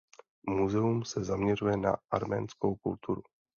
[0.49, 3.21] Muzeum se zaměřuje na arménskou kulturu.